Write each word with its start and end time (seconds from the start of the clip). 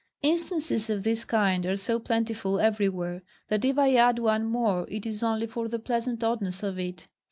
Instances 0.23 0.89
of 0.89 1.03
this 1.03 1.25
kind 1.25 1.63
are 1.63 1.77
so 1.77 1.99
plentiful 1.99 2.59
everywhere, 2.59 3.21
that 3.49 3.63
if 3.63 3.77
I 3.77 3.93
add 3.93 4.17
one 4.17 4.47
more, 4.47 4.87
it 4.89 5.05
is 5.05 5.21
only 5.21 5.45
for 5.45 5.67
the 5.67 5.77
pleasant 5.77 6.23
oddness 6.23 6.63
of 6.63 6.79
it. 6.79 7.07